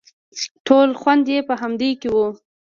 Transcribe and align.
ټول 0.67 0.89
خوند 1.01 1.25
يې 1.31 1.39
په 1.47 1.53
همدې 1.61 1.89
کښې 2.01 2.09
و. 2.13 2.17